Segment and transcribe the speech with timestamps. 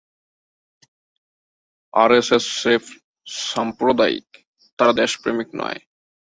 [1.93, 2.83] RSS স্রেফ
[3.45, 4.27] সাম্প্রদায়িক,
[4.79, 5.79] তারা দেশপ্রেমিক নয়।